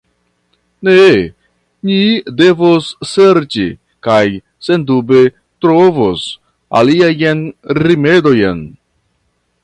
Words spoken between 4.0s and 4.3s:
kaj